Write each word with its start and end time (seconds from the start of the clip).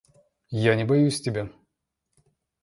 Я 0.63 0.73
не 0.73 0.83
боюсь 0.83 1.21
тебя. 1.21 1.47